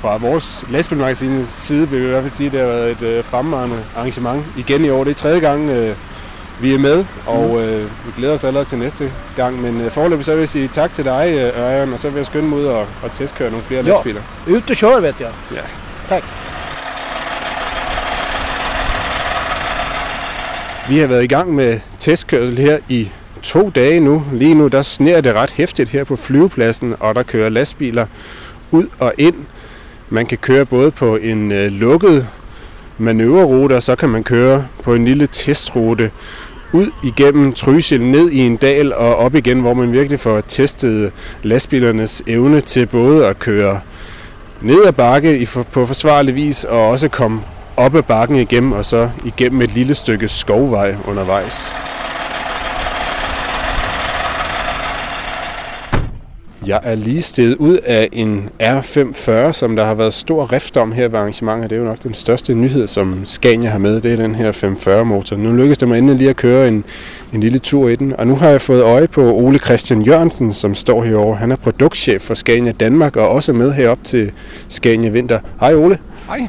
Fra 0.01 0.17
vores 0.17 0.65
lastbilmagasinets 0.69 1.53
side 1.53 1.89
vil 1.89 1.99
vi 1.99 2.05
i 2.05 2.09
hvert 2.09 2.21
fald 2.23 2.33
sige, 2.33 2.47
at 2.47 2.53
det 2.53 2.59
har 2.59 2.67
været 2.67 2.91
et 2.91 3.01
øh, 3.01 3.23
fremragende 3.23 3.77
arrangement 3.95 4.45
igen 4.57 4.85
i 4.85 4.89
år. 4.89 5.03
Det 5.03 5.11
er 5.11 5.15
tredje 5.15 5.39
gang, 5.39 5.69
øh, 5.69 5.95
vi 6.61 6.73
er 6.73 6.79
med, 6.79 7.05
og 7.25 7.47
mm. 7.47 7.57
øh, 7.57 7.81
vi 7.81 8.11
glæder 8.15 8.33
os 8.33 8.43
allerede 8.43 8.69
til 8.69 8.77
næste 8.77 9.11
gang. 9.35 9.61
Men 9.61 9.81
øh, 9.81 9.91
forløbig 9.91 10.25
så 10.25 10.31
vil 10.31 10.39
jeg 10.39 10.49
sige 10.49 10.67
tak 10.67 10.93
til 10.93 11.05
dig, 11.05 11.33
øh, 11.33 11.61
Ørjan, 11.61 11.93
og 11.93 11.99
så 11.99 12.09
vil 12.09 12.17
jeg 12.17 12.25
skynde 12.25 12.47
mig 12.47 12.57
ud 12.57 12.65
og, 12.65 12.87
og 13.03 13.13
testkøre 13.13 13.49
nogle 13.49 13.65
flere 13.65 13.83
ja. 13.83 13.89
lastbiler. 13.89 14.21
Ut 14.47 14.69
og 14.69 14.77
kør, 14.77 14.99
vet 14.99 15.15
jeg. 15.19 15.31
Ja. 15.51 15.61
Tak. 16.07 16.23
Vi 20.89 20.99
har 20.99 21.07
været 21.07 21.23
i 21.23 21.27
gang 21.27 21.55
med 21.55 21.79
testkørsel 21.99 22.57
her 22.57 22.77
i 22.89 23.09
to 23.43 23.69
dage 23.69 23.99
nu. 23.99 24.23
Lige 24.33 24.55
nu 24.55 24.67
der 24.67 24.81
sner 24.81 25.21
det 25.21 25.33
ret 25.33 25.51
hæftigt 25.51 25.89
her 25.89 26.03
på 26.03 26.15
flyvepladsen, 26.15 26.95
og 26.99 27.15
der 27.15 27.23
kører 27.23 27.49
lastbiler 27.49 28.05
ud 28.71 28.87
og 28.99 29.13
ind. 29.17 29.35
Man 30.09 30.25
kan 30.25 30.37
køre 30.37 30.65
både 30.65 30.91
på 30.91 31.15
en 31.15 31.51
øh, 31.51 31.71
lukket 31.71 32.27
manøvrerute, 32.97 33.73
og 33.73 33.83
så 33.83 33.95
kan 33.95 34.09
man 34.09 34.23
køre 34.23 34.67
på 34.83 34.93
en 34.93 35.05
lille 35.05 35.27
testrute 35.27 36.11
ud 36.73 36.91
igennem 37.03 37.53
Trysil, 37.53 38.01
ned 38.05 38.29
i 38.29 38.39
en 38.39 38.57
dal 38.57 38.93
og 38.93 39.15
op 39.15 39.35
igen, 39.35 39.59
hvor 39.59 39.73
man 39.73 39.91
virkelig 39.91 40.19
får 40.19 40.41
testet 40.41 41.11
lastbilernes 41.43 42.23
evne 42.27 42.61
til 42.61 42.85
både 42.85 43.27
at 43.27 43.39
køre 43.39 43.79
ned 44.61 44.85
ad 44.85 44.91
bakke 44.91 45.47
på 45.71 45.85
forsvarlig 45.85 46.35
vis, 46.35 46.63
og 46.63 46.87
også 46.87 47.09
komme 47.09 47.41
op 47.77 47.95
ad 47.95 48.03
bakken 48.03 48.35
igennem, 48.35 48.71
og 48.71 48.85
så 48.85 49.09
igennem 49.25 49.61
et 49.61 49.73
lille 49.73 49.95
stykke 49.95 50.27
skovvej 50.27 50.95
undervejs. 51.07 51.73
Jeg 56.67 56.79
er 56.83 56.95
lige 56.95 57.21
steget 57.21 57.55
ud 57.55 57.77
af 57.77 58.09
en 58.11 58.49
R540, 58.63 59.51
som 59.51 59.75
der 59.75 59.85
har 59.85 59.93
været 59.93 60.13
stor 60.13 60.53
rift 60.53 60.77
om 60.77 60.91
her 60.91 61.07
ved 61.07 61.19
arrangementet. 61.19 61.69
Det 61.69 61.75
er 61.75 61.79
jo 61.79 61.87
nok 61.87 62.03
den 62.03 62.13
største 62.13 62.53
nyhed, 62.53 62.87
som 62.87 63.25
Scania 63.25 63.69
har 63.69 63.77
med. 63.77 64.01
Det 64.01 64.11
er 64.11 64.15
den 64.15 64.35
her 64.35 64.51
540-motor. 64.51 65.35
Nu 65.35 65.53
lykkedes 65.53 65.77
det 65.77 65.87
mig 65.87 65.97
endelig 65.97 66.17
lige 66.17 66.29
at 66.29 66.35
køre 66.35 66.67
en, 66.67 66.83
en 67.33 67.41
lille 67.41 67.59
tur 67.59 67.89
i 67.89 67.95
den. 67.95 68.13
Og 68.17 68.27
nu 68.27 68.35
har 68.35 68.49
jeg 68.49 68.61
fået 68.61 68.81
øje 68.81 69.07
på 69.07 69.33
Ole 69.33 69.59
Christian 69.59 70.01
Jørgensen, 70.01 70.53
som 70.53 70.75
står 70.75 71.03
herovre. 71.03 71.35
Han 71.35 71.51
er 71.51 71.55
produktchef 71.55 72.21
for 72.21 72.33
Scania 72.33 72.71
Danmark 72.71 73.15
og 73.15 73.29
også 73.29 73.53
med 73.53 73.71
herop 73.71 73.99
til 74.03 74.31
Scania 74.69 75.09
Vinter. 75.09 75.39
Hej 75.59 75.73
Ole. 75.75 75.97
Hej. 76.27 76.47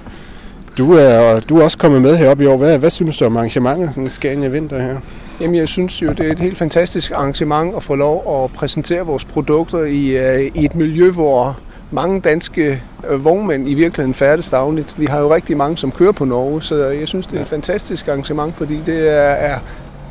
Du 0.79 0.93
er, 0.93 1.41
du 1.41 1.59
er 1.59 1.65
også 1.65 1.79
kommet 1.79 2.03
med 2.03 2.17
herop 2.17 2.41
i 2.41 2.47
år. 2.47 2.57
Hvad, 2.57 2.79
hvad 2.79 2.91
synes 2.91 3.19
du 3.19 3.25
om 3.25 3.37
arrangementet, 3.37 3.91
sådan 3.95 4.09
Scania 4.09 4.49
Vinter 4.49 4.81
her? 4.81 4.97
Jamen, 5.41 5.55
jeg 5.55 5.69
synes 5.69 6.03
jo, 6.03 6.13
det 6.13 6.27
er 6.27 6.33
et 6.33 6.41
helt 6.41 6.59
fantastisk 6.59 7.11
arrangement 7.11 7.77
at 7.77 7.83
få 7.83 7.95
lov 7.95 8.45
at 8.45 8.53
præsentere 8.53 9.01
vores 9.01 9.25
produkter 9.25 9.85
i, 9.85 10.17
uh, 10.17 10.57
i 10.63 10.65
et 10.65 10.75
miljø, 10.75 11.11
hvor 11.11 11.59
mange 11.91 12.21
danske 12.21 12.83
uh, 13.13 13.25
vognmænd 13.25 13.69
i 13.69 13.75
virkeligheden 13.75 14.15
færdes 14.15 14.51
dagligt. 14.51 14.95
Vi 14.99 15.07
har 15.07 15.21
jo 15.21 15.35
rigtig 15.35 15.57
mange, 15.57 15.77
som 15.77 15.93
kører 15.93 16.13
på 16.13 16.25
Norge, 16.25 16.63
så 16.63 16.87
jeg 16.87 17.09
synes, 17.09 17.27
det 17.27 17.37
er 17.37 17.43
et 17.43 17.49
fantastisk 17.49 18.09
arrangement, 18.09 18.57
fordi 18.57 18.81
det 18.87 19.09
er, 19.09 19.31
er 19.31 19.59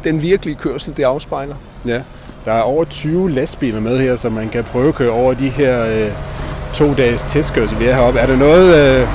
den 0.04 0.22
virkelige 0.22 0.56
kørsel, 0.56 0.98
det 0.98 1.04
afspejler. 1.04 1.56
Ja, 1.86 2.02
der 2.46 2.52
er 2.52 2.62
over 2.62 2.84
20 2.84 3.32
lastbiler 3.32 3.80
med 3.80 4.00
her, 4.00 4.16
så 4.16 4.30
man 4.30 4.50
kan 4.50 4.64
prøve 4.64 4.88
at 4.88 4.96
køre 4.96 5.12
over 5.12 5.34
de 5.34 5.50
her 5.50 6.06
uh, 6.06 6.12
to 6.74 6.94
dages 6.94 7.24
testkørsel, 7.24 7.80
vi 7.80 7.86
er 7.86 7.94
heroppe. 7.96 8.20
Er 8.20 8.26
der 8.26 8.38
noget, 8.38 9.02
uh, 9.02 9.08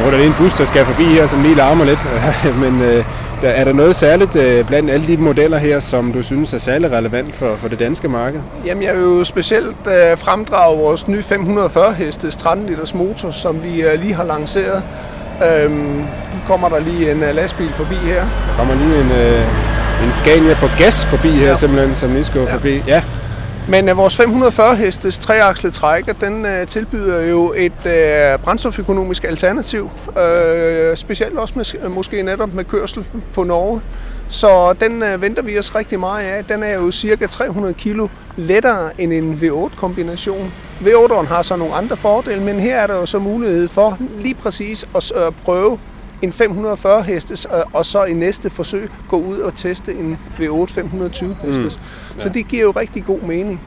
Nu 0.00 0.06
er 0.06 0.10
der 0.10 0.18
lige 0.18 0.28
en 0.28 0.34
bus, 0.38 0.54
der 0.54 0.64
skal 0.64 0.84
forbi 0.84 1.04
her, 1.04 1.26
som 1.26 1.42
lige 1.42 1.54
larmer 1.54 1.84
lidt. 1.84 1.98
Men 2.64 2.82
øh, 2.82 3.04
er 3.48 3.64
der 3.64 3.72
noget 3.72 3.96
særligt 3.96 4.36
øh, 4.36 4.66
blandt 4.66 4.90
alle 4.90 5.06
de 5.06 5.16
modeller 5.16 5.58
her, 5.58 5.80
som 5.80 6.12
du 6.12 6.22
synes 6.22 6.52
er 6.52 6.58
særlig 6.58 6.92
relevant 6.92 7.34
for, 7.34 7.56
for 7.56 7.68
det 7.68 7.78
danske 7.78 8.08
marked? 8.08 8.40
Jamen, 8.66 8.82
jeg 8.82 8.94
vil 8.94 9.02
jo 9.02 9.24
specielt 9.24 9.76
øh, 9.86 10.18
fremdrage 10.18 10.78
vores 10.78 11.08
nye 11.08 11.22
540 11.22 11.92
hestes 11.92 12.36
13 12.36 12.66
liters 12.66 12.94
motor, 12.94 13.30
som 13.30 13.62
vi 13.64 13.82
øh, 13.82 14.00
lige 14.00 14.14
har 14.14 14.24
lanceret. 14.24 14.82
Øhm, 15.50 15.74
nu 15.74 16.38
kommer 16.46 16.68
der 16.68 16.80
lige 16.80 17.10
en 17.12 17.18
lastbil 17.18 17.72
forbi 17.72 17.94
her. 17.94 18.20
Der 18.20 18.54
kommer 18.56 18.74
lige 18.74 19.00
en, 19.00 19.10
en 20.06 20.12
Scania 20.12 20.54
på 20.54 20.66
gas 20.78 21.06
forbi 21.06 21.28
her, 21.28 21.48
ja. 21.48 21.54
simpelthen, 21.54 21.94
som 21.94 22.12
lige 22.12 22.24
skal 22.24 22.40
ja. 22.40 22.54
forbi. 22.54 22.82
Ja. 22.86 23.02
Men 23.68 23.88
øh, 23.88 23.96
vores 23.96 24.16
540 24.16 24.76
hestes 24.76 25.18
treakslet 25.18 25.72
trækker, 25.72 26.12
den 26.12 26.46
øh, 26.46 26.66
tilbyder 26.66 27.22
jo 27.22 27.54
et 27.56 27.86
øh, 27.86 28.38
brændstoføkonomisk 28.38 29.24
alternativ. 29.24 29.90
Uh, 30.06 30.14
specielt 30.94 31.38
også 31.38 31.54
med, 31.56 31.88
måske 31.88 32.22
netop 32.22 32.54
med 32.54 32.64
kørsel 32.64 33.04
på 33.34 33.44
Norge. 33.44 33.80
Så 34.28 34.72
den 34.72 35.02
venter 35.20 35.42
vi 35.42 35.58
os 35.58 35.74
rigtig 35.74 36.00
meget 36.00 36.24
af. 36.24 36.44
Den 36.44 36.62
er 36.62 36.74
jo 36.74 36.90
cirka 36.90 37.26
300 37.26 37.74
kg 37.74 38.00
lettere 38.36 38.90
end 39.00 39.12
en 39.12 39.40
V8-kombination. 39.42 40.52
V8'eren 40.80 41.26
har 41.26 41.42
så 41.42 41.56
nogle 41.56 41.74
andre 41.74 41.96
fordele, 41.96 42.42
men 42.42 42.60
her 42.60 42.76
er 42.76 42.86
der 42.86 42.94
jo 42.94 43.06
så 43.06 43.18
mulighed 43.18 43.68
for 43.68 43.98
lige 44.18 44.34
præcis 44.34 44.86
at 44.94 45.34
prøve 45.44 45.78
en 46.22 46.32
540 46.32 47.02
hestes, 47.02 47.44
og, 47.44 47.64
og 47.72 47.86
så 47.86 48.04
i 48.04 48.12
næste 48.12 48.50
forsøg 48.50 48.90
gå 49.08 49.16
ud 49.16 49.38
og 49.38 49.54
teste 49.54 49.94
en 49.94 50.18
V8 50.38 50.66
520 50.66 51.36
hestes. 51.42 51.76
Mm. 51.76 52.16
Ja. 52.16 52.22
Så 52.22 52.28
det 52.28 52.48
giver 52.48 52.62
jo 52.62 52.70
rigtig 52.70 53.04
god 53.04 53.20
mening. 53.20 53.60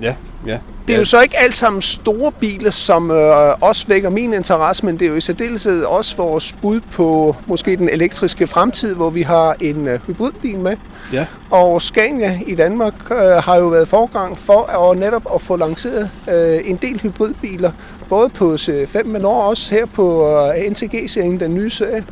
Ja, 0.00 0.16
ja. 0.46 0.58
Det 0.86 0.94
er 0.94 0.98
jo 0.98 1.04
så 1.04 1.20
ikke 1.20 1.38
alt 1.38 1.54
sammen 1.54 1.82
store 1.82 2.32
biler, 2.32 2.70
som 2.70 3.10
øh, 3.10 3.54
også 3.60 3.86
vækker 3.86 4.10
min 4.10 4.32
interesse, 4.32 4.86
men 4.86 4.98
det 4.98 5.06
er 5.06 5.10
jo 5.10 5.16
i 5.16 5.20
særdeleshed 5.20 5.84
også 5.84 6.16
vores 6.16 6.52
bud 6.62 6.80
på 6.80 7.36
måske 7.46 7.76
den 7.76 7.88
elektriske 7.88 8.46
fremtid, 8.46 8.94
hvor 8.94 9.10
vi 9.10 9.22
har 9.22 9.56
en 9.60 9.88
øh, 9.88 10.00
hybridbil 10.06 10.58
med. 10.58 10.76
Ja. 11.12 11.26
Og 11.50 11.82
Scania 11.82 12.40
i 12.46 12.54
Danmark 12.54 12.94
øh, 13.10 13.16
har 13.18 13.56
jo 13.56 13.66
været 13.66 13.88
forgang 13.88 14.38
for 14.38 14.90
at 14.90 14.98
netop 14.98 15.34
at 15.34 15.42
få 15.42 15.56
lanceret 15.56 16.10
øh, 16.34 16.70
en 16.70 16.76
del 16.76 17.00
hybridbiler, 17.00 17.72
både 18.08 18.28
på 18.28 18.54
C5, 18.54 19.02
men 19.02 19.24
også 19.24 19.74
her 19.74 19.86
på 19.86 20.28
øh, 20.28 20.70
NTG-serien, 20.70 21.40
den 21.40 21.54
nye 21.54 21.70
serie. 21.70 22.04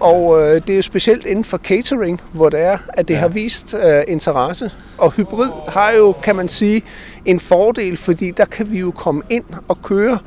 Og 0.00 0.40
øh, 0.40 0.54
det 0.66 0.70
er 0.70 0.76
jo 0.76 0.82
specielt 0.82 1.26
inden 1.26 1.44
for 1.44 1.58
catering, 1.58 2.20
hvor 2.32 2.48
det 2.48 2.60
er, 2.60 2.78
at 2.88 3.08
det 3.08 3.14
ja. 3.14 3.20
har 3.20 3.28
vist 3.28 3.74
øh, 3.84 4.02
interesse. 4.08 4.70
Og 4.98 5.12
hybrid 5.12 5.50
har 5.68 5.90
jo, 5.90 6.12
kan 6.12 6.36
man 6.36 6.48
sige, 6.48 6.82
en 7.24 7.40
fordel, 7.40 7.96
fordi 7.96 8.30
der 8.30 8.44
kan 8.44 8.70
vi 8.70 8.78
jo 8.78 8.90
komme 8.90 9.22
ind 9.30 9.44
og 9.68 9.82
køre 9.82 10.18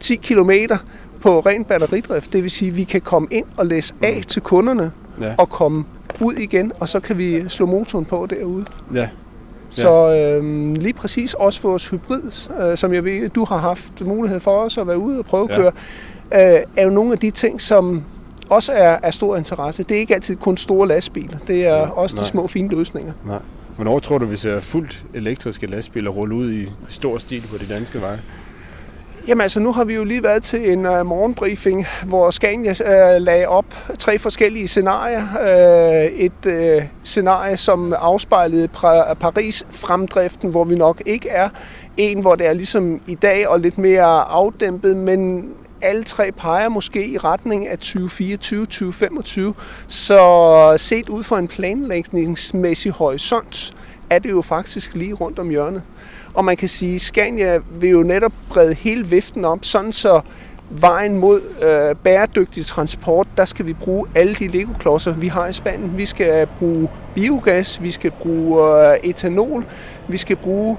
10 0.00 0.16
km 0.16 0.50
på 1.20 1.40
ren 1.40 1.64
batteridrift. 1.64 2.32
Det 2.32 2.42
vil 2.42 2.50
sige, 2.50 2.70
at 2.70 2.76
vi 2.76 2.84
kan 2.84 3.00
komme 3.00 3.28
ind 3.30 3.46
og 3.56 3.66
læse 3.66 3.94
af 4.02 4.16
mm. 4.16 4.22
til 4.22 4.42
kunderne 4.42 4.92
ja. 5.20 5.34
og 5.38 5.48
komme 5.48 5.84
ud 6.20 6.34
igen, 6.34 6.72
og 6.80 6.88
så 6.88 7.00
kan 7.00 7.18
vi 7.18 7.48
slå 7.48 7.66
motoren 7.66 8.04
på 8.04 8.26
derude. 8.30 8.64
Ja. 8.94 9.08
Så 9.70 10.14
øh, 10.14 10.72
lige 10.76 10.92
præcis 10.92 11.34
også 11.34 11.62
vores 11.62 11.88
hybrid, 11.88 12.22
øh, 12.60 12.76
som 12.76 12.94
jeg 12.94 13.04
ved, 13.04 13.28
du 13.28 13.44
har 13.44 13.58
haft 13.58 14.00
mulighed 14.00 14.40
for 14.40 14.50
os 14.50 14.78
at 14.78 14.86
være 14.86 14.98
ude 14.98 15.18
og 15.18 15.24
prøve 15.24 15.52
at 15.52 15.56
køre, 15.58 15.72
øh, 16.32 16.62
er 16.76 16.84
jo 16.84 16.90
nogle 16.90 17.12
af 17.12 17.18
de 17.18 17.30
ting, 17.30 17.62
som 17.62 18.04
også 18.50 18.72
er 18.72 18.98
af 19.02 19.14
stor 19.14 19.36
interesse. 19.36 19.82
Det 19.82 19.94
er 19.94 20.00
ikke 20.00 20.14
altid 20.14 20.36
kun 20.36 20.56
store 20.56 20.88
lastbiler. 20.88 21.38
Det 21.38 21.66
er 21.66 21.76
ja, 21.76 21.90
også 21.90 22.16
nej. 22.16 22.22
de 22.22 22.28
små 22.28 22.46
fine 22.46 22.68
løsninger. 22.68 23.12
Nej. 23.26 23.38
Hvornår 23.76 23.98
tror 23.98 24.18
du, 24.18 24.26
vi 24.26 24.36
ser 24.36 24.60
fuldt 24.60 25.04
elektriske 25.14 25.66
lastbiler 25.66 26.10
rulle 26.10 26.34
ud 26.34 26.52
i 26.52 26.68
stor 26.88 27.18
stil 27.18 27.42
på 27.50 27.58
de 27.58 27.74
danske 27.74 28.00
veje? 28.00 28.20
Jamen 29.28 29.40
altså, 29.40 29.60
nu 29.60 29.72
har 29.72 29.84
vi 29.84 29.94
jo 29.94 30.04
lige 30.04 30.22
været 30.22 30.42
til 30.42 30.72
en 30.72 30.86
uh, 30.86 31.06
morgenbriefing, 31.06 31.86
hvor 32.06 32.30
Scania 32.30 32.70
uh, 32.70 33.22
lagde 33.22 33.48
op 33.48 33.64
tre 33.98 34.18
forskellige 34.18 34.68
scenarier. 34.68 35.22
Uh, 35.40 36.20
et 36.20 36.46
uh, 36.46 36.84
scenarie, 37.04 37.56
som 37.56 37.94
afspejlede 37.98 38.68
Paris-fremdriften, 39.20 40.50
hvor 40.50 40.64
vi 40.64 40.74
nok 40.74 41.02
ikke 41.06 41.28
er. 41.28 41.48
En, 41.96 42.20
hvor 42.20 42.34
det 42.34 42.46
er 42.46 42.52
ligesom 42.52 43.00
i 43.06 43.14
dag 43.14 43.48
og 43.48 43.60
lidt 43.60 43.78
mere 43.78 44.22
afdæmpet, 44.22 44.96
men 44.96 45.48
alle 45.82 46.04
tre 46.04 46.32
peger 46.32 46.68
måske 46.68 47.06
i 47.06 47.18
retning 47.18 47.68
af 47.68 47.76
2024-2025. 47.82 49.40
Så 49.86 50.74
set 50.78 51.08
ud 51.08 51.22
fra 51.22 51.38
en 51.38 51.48
planlægningsmæssig 51.48 52.92
horisont, 52.92 53.74
er 54.10 54.18
det 54.18 54.30
jo 54.30 54.42
faktisk 54.42 54.94
lige 54.94 55.14
rundt 55.14 55.38
om 55.38 55.48
hjørnet. 55.48 55.82
Og 56.34 56.44
man 56.44 56.56
kan 56.56 56.68
sige, 56.68 56.94
at 56.94 57.00
Scania 57.00 57.60
vil 57.70 57.90
jo 57.90 58.02
netop 58.02 58.32
brede 58.48 58.74
hele 58.74 59.06
viften 59.06 59.44
op, 59.44 59.64
sådan 59.64 59.92
så 59.92 60.20
vejen 60.70 61.18
mod 61.18 61.40
øh, 61.62 61.96
bæredygtig 61.96 62.66
transport, 62.66 63.26
der 63.36 63.44
skal 63.44 63.66
vi 63.66 63.72
bruge 63.72 64.06
alle 64.14 64.34
de 64.34 64.48
Lego-klodser, 64.48 65.12
vi 65.12 65.28
har 65.28 65.46
i 65.46 65.52
spanden. 65.52 65.98
Vi 65.98 66.06
skal 66.06 66.46
bruge 66.46 66.88
biogas, 67.14 67.82
vi 67.82 67.90
skal 67.90 68.10
bruge 68.10 68.64
øh, 68.92 68.98
etanol, 69.02 69.64
vi 70.08 70.18
skal 70.18 70.36
bruge 70.36 70.76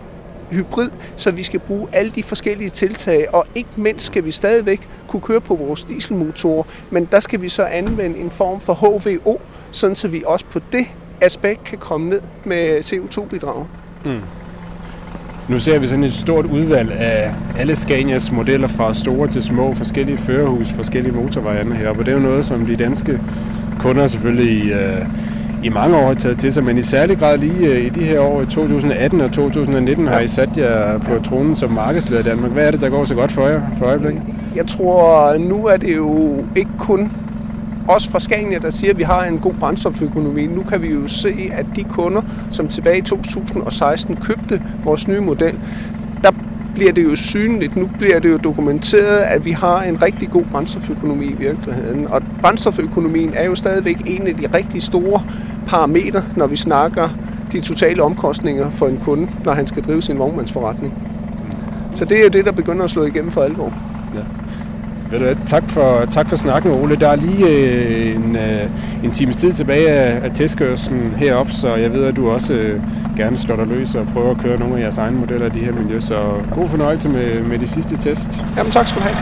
hybrid, 0.51 0.89
så 1.15 1.31
vi 1.31 1.43
skal 1.43 1.60
bruge 1.60 1.88
alle 1.91 2.12
de 2.12 2.24
forskellige 2.24 2.70
tiltag, 2.70 3.34
og 3.34 3.48
ikke 3.55 3.70
mindst 3.75 4.05
skal 4.05 4.25
vi 4.25 4.31
stadigvæk 4.31 4.89
kunne 5.08 5.22
køre 5.22 5.41
på 5.41 5.55
vores 5.55 5.84
dieselmotorer, 5.84 6.63
men 6.89 7.08
der 7.12 7.20
skal 7.20 7.41
vi 7.41 7.50
så 7.50 7.63
anvende 7.63 8.17
en 8.17 8.31
form 8.31 8.60
for 8.60 8.74
HVO, 8.74 9.41
sådan 9.72 9.96
så 9.96 10.08
vi 10.08 10.24
også 10.25 10.46
på 10.51 10.60
det 10.72 10.86
aspekt 11.22 11.63
kan 11.63 11.77
komme 11.77 12.10
ned 12.10 12.22
med 12.46 12.79
CO2-bidrag. 12.79 13.65
Mm. 14.05 14.20
Nu 15.50 15.60
ser 15.60 15.79
vi 15.79 15.88
sådan 15.88 16.03
et 16.03 16.13
stort 16.13 16.46
udvalg 16.46 16.91
af 16.91 17.34
alle 17.58 17.75
Scanias 17.75 18.31
modeller 18.31 18.67
fra 18.67 18.93
store 18.93 19.27
til 19.27 19.43
små, 19.43 19.74
forskellige 19.74 20.17
førerhus, 20.17 20.72
forskellige 20.72 21.15
motorvejerne 21.15 21.75
her, 21.75 21.89
og 21.89 21.98
det 21.98 22.08
er 22.08 22.13
jo 22.13 22.20
noget, 22.20 22.46
som 22.46 22.65
de 22.65 22.75
danske 22.75 23.20
kunder 23.79 24.08
selvfølgelig 24.08 24.72
øh, 24.72 25.05
i 25.63 25.70
mange 25.70 25.98
år 25.98 26.08
har 26.08 26.13
taget 26.13 26.38
til 26.38 26.53
sig, 26.53 26.63
men 26.63 26.77
i 26.77 26.82
særlig 26.82 27.18
grad 27.18 27.38
lige 27.38 27.68
øh, 27.68 27.86
i 27.86 27.89
de 27.89 28.03
her 28.03 28.20
år, 28.20 28.44
2018 28.44 29.22
og 29.22 29.32
2019, 29.32 30.08
har 30.08 30.20
I 30.20 30.27
sat 30.27 30.58
jer 30.58 30.98
på 30.98 31.20
tronen 31.24 31.56
som 31.56 31.72
markedsleder 31.72 32.22
i 32.22 32.24
Danmark. 32.24 32.51
Hvad 32.51 32.68
er 32.68 32.72
det, 32.72 32.82
der 32.82 32.89
går 32.89 33.06
så 33.06 33.15
godt 33.15 33.32
for 33.32 33.48
jer 33.48 33.62
for 33.77 33.86
øjeblikket? 33.86 34.24
Jeg 34.56 34.68
tror, 34.68 35.38
nu 35.38 35.65
er 35.65 35.77
det 35.77 35.96
jo 35.96 36.46
ikke 36.56 36.72
kun 36.77 37.12
os 37.88 38.08
fra 38.08 38.20
Scania, 38.20 38.58
der 38.58 38.70
siger, 38.70 38.91
at 38.91 38.98
vi 38.98 39.03
har 39.03 39.25
en 39.25 39.39
god 39.39 39.53
brændstoføkonomi. 39.53 40.48
Nu 40.48 40.63
kan 40.63 40.82
vi 40.82 40.88
jo 40.88 41.08
se, 41.08 41.51
at 41.53 41.65
de 41.75 41.84
kunder, 41.84 42.22
som 42.51 42.68
tilbage 42.68 42.98
i 42.98 43.01
2016 43.01 44.15
købte 44.15 44.62
vores 44.86 45.08
nye 45.08 45.22
model, 45.22 45.60
bliver 46.74 46.92
det 46.92 47.04
jo 47.04 47.16
synligt, 47.16 47.75
nu 47.75 47.90
bliver 47.98 48.20
det 48.20 48.32
jo 48.32 48.38
dokumenteret, 48.38 49.20
at 49.20 49.46
vi 49.46 49.51
har 49.51 49.84
en 49.84 50.01
rigtig 50.01 50.30
god 50.30 50.44
brændstoføkonomi 50.44 51.25
i 51.25 51.34
virkeligheden. 51.34 52.08
Og 52.08 52.22
brændstoføkonomien 52.42 53.34
er 53.34 53.46
jo 53.46 53.56
stadigvæk 53.56 54.01
en 54.06 54.28
af 54.28 54.36
de 54.36 54.48
rigtig 54.54 54.82
store 54.82 55.24
parametre, 55.68 56.24
når 56.36 56.48
vi 56.48 56.56
snakker 56.56 57.10
de 57.51 57.60
totale 57.60 58.04
omkostninger 58.04 58.70
for 58.70 58.88
en 58.88 58.98
kunde, 58.98 59.28
når 59.46 59.54
han 59.54 59.68
skal 59.68 59.84
drive 59.84 60.01
sin 60.01 60.20
vognmandsforretning. 60.20 60.94
Så 61.96 62.06
det 62.06 62.20
er 62.20 62.24
jo 62.24 62.30
det, 62.30 62.46
der 62.46 62.51
begynder 62.51 62.84
at 62.84 62.90
slå 62.90 63.04
igennem 63.04 63.32
for 63.32 63.42
alvor. 63.42 63.74
Ja. 64.16 64.40
Ved 65.12 65.20
du 65.36 65.46
tak 65.48 65.70
for, 65.70 66.06
tak 66.12 66.30
for 66.30 66.36
snakken, 66.36 66.72
Ole. 66.72 66.96
Der 66.96 67.08
er 67.08 67.15
lige 67.15 67.48
øh, 67.48 68.15
en, 68.15 68.36
øh, 68.36 68.70
en 69.03 69.12
times 69.12 69.36
tid 69.36 69.53
tilbage 69.53 69.89
af, 69.89 70.24
af 70.24 70.32
testkørselen 70.36 71.12
heroppe, 71.18 71.51
så 71.51 71.75
jeg 71.75 71.94
ved, 71.94 72.03
at 72.03 72.15
du 72.15 72.30
også 72.30 72.53
øh, 72.53 72.82
gerne 73.18 73.38
slår 73.38 73.56
dig 73.56 73.68
løs 73.68 73.96
og 73.96 74.08
prøver 74.13 74.32
at 74.32 74.38
køre 74.38 74.60
nogle 74.60 74.75
af 74.77 74.82
jeres 74.82 74.98
egne 74.98 75.18
modeller 75.18 75.46
i 75.46 75.50
de 75.50 75.65
her 75.65 75.72
miljø. 75.72 76.00
Så 76.00 76.34
god 76.56 76.70
fornøjelse 76.70 77.10
med, 77.10 77.41
med 77.41 77.60
de 77.60 77.68
sidste 77.68 77.98
test. 77.98 78.44
Jamen 78.58 78.72
tak 78.72 78.88
skal 78.88 79.01
du 79.01 79.08
have. 79.08 79.18